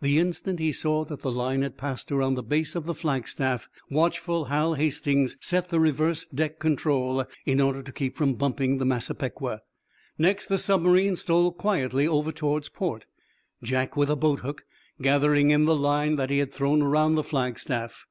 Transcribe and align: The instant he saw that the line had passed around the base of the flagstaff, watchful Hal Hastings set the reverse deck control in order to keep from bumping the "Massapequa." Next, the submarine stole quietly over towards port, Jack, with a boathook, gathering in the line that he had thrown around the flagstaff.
The 0.00 0.18
instant 0.18 0.58
he 0.58 0.72
saw 0.72 1.04
that 1.04 1.20
the 1.20 1.30
line 1.30 1.60
had 1.60 1.76
passed 1.76 2.10
around 2.10 2.34
the 2.34 2.42
base 2.42 2.74
of 2.74 2.86
the 2.86 2.94
flagstaff, 2.94 3.68
watchful 3.90 4.46
Hal 4.46 4.72
Hastings 4.72 5.36
set 5.38 5.68
the 5.68 5.78
reverse 5.78 6.24
deck 6.34 6.58
control 6.58 7.26
in 7.44 7.60
order 7.60 7.82
to 7.82 7.92
keep 7.92 8.16
from 8.16 8.36
bumping 8.36 8.78
the 8.78 8.86
"Massapequa." 8.86 9.60
Next, 10.16 10.46
the 10.46 10.56
submarine 10.56 11.14
stole 11.14 11.52
quietly 11.52 12.08
over 12.08 12.32
towards 12.32 12.70
port, 12.70 13.04
Jack, 13.62 13.98
with 13.98 14.08
a 14.08 14.16
boathook, 14.16 14.64
gathering 15.02 15.50
in 15.50 15.66
the 15.66 15.76
line 15.76 16.16
that 16.16 16.30
he 16.30 16.38
had 16.38 16.52
thrown 16.52 16.80
around 16.80 17.16
the 17.16 17.22
flagstaff. 17.22 18.06